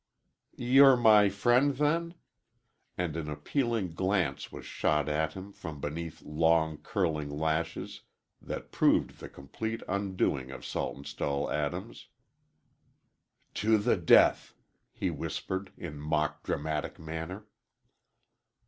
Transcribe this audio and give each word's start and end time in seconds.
"You're 0.55 0.97
my 0.97 1.29
friend, 1.29 1.75
then?" 1.75 2.15
and 2.97 3.15
an 3.15 3.29
appealing 3.29 3.93
glance 3.93 4.51
was 4.51 4.65
shot 4.65 5.07
at 5.07 5.33
him 5.33 5.51
from 5.53 5.79
beneath 5.79 6.23
long, 6.23 6.77
curling 6.79 7.29
lashes, 7.29 8.01
that 8.41 8.71
proved 8.71 9.19
the 9.19 9.29
complete 9.29 9.83
undoing 9.87 10.49
of 10.49 10.65
Saltonstall 10.65 11.51
Adams. 11.51 12.07
"To 13.53 13.77
the 13.77 13.95
death!" 13.95 14.55
he 14.91 15.11
whispered, 15.11 15.71
in 15.77 15.99
mock 15.99 16.41
dramatic 16.41 16.97
manner. 16.97 17.45